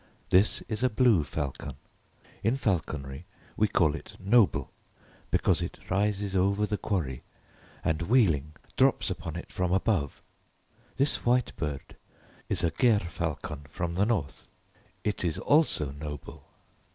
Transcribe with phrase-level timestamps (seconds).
[0.31, 1.73] This is a blue falcon.
[2.41, 4.71] In falconry we call it 'noble'
[5.29, 7.21] because it rises over the quarry,
[7.83, 10.23] and wheeling, drops upon it from above.
[10.97, 11.97] This white bird
[12.49, 14.47] is a gerfalcon from the north.
[15.03, 16.45] It is also 'noble!'